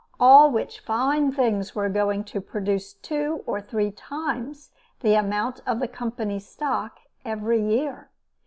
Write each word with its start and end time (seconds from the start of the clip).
all 0.19 0.49
which 0.49 0.79
fine 0.79 1.31
things 1.31 1.75
were 1.75 1.87
going 1.87 2.23
to 2.23 2.41
produce 2.41 2.93
two 2.93 3.43
or 3.45 3.61
three 3.61 3.91
times 3.91 4.71
the 5.01 5.13
amount 5.13 5.61
of 5.67 5.79
the 5.79 5.87
Company's 5.87 6.47
stock 6.47 7.01
every 7.23 7.61
year. 7.63 8.09